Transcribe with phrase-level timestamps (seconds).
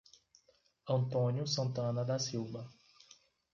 [0.89, 2.67] Antônio Santana da Silva